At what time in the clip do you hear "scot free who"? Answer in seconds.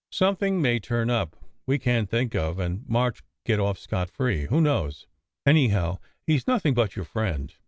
3.77-4.59